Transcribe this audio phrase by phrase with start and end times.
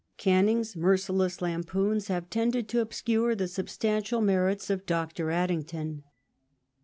[0.17, 6.01] Canning's merciless lampoons have tended to obscure the substantial merits of" Dr." Addington.